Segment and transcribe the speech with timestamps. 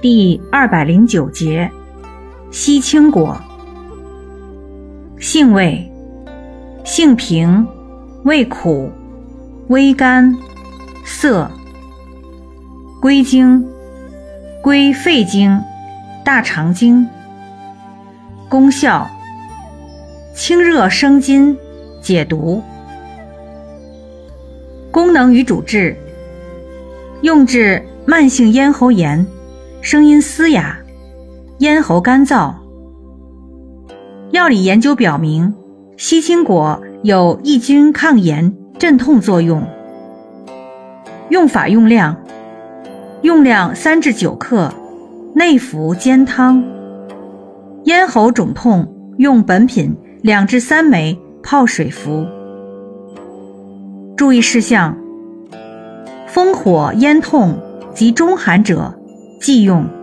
[0.00, 1.68] 第二百零九节，
[2.52, 3.36] 西青果。
[5.18, 5.90] 性味：
[6.84, 7.66] 性平，
[8.22, 8.92] 味苦，
[9.66, 10.32] 微甘，
[11.04, 11.50] 涩。
[13.00, 13.66] 归经：
[14.62, 15.60] 归肺经、
[16.24, 17.04] 大肠经。
[18.48, 19.04] 功效：
[20.32, 21.58] 清热生津，
[22.00, 22.62] 解毒。
[24.92, 25.96] 功能与主治：
[27.22, 29.26] 用治慢性咽喉炎。
[29.80, 30.76] 声音嘶哑，
[31.58, 32.52] 咽喉干燥。
[34.32, 35.54] 药理研究表明，
[35.96, 39.62] 西青果有抑菌、抗炎、镇痛作用。
[41.30, 42.16] 用法用量：
[43.22, 44.72] 用量三至九克，
[45.34, 46.62] 内服煎汤。
[47.84, 52.26] 咽喉肿痛用本品两至三枚泡水服。
[54.16, 54.98] 注意事项：
[56.26, 57.56] 风火咽痛
[57.94, 58.92] 及中寒者。
[59.40, 59.97] 忌用。